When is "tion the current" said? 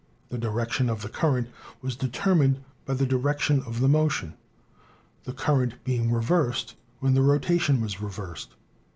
4.09-5.75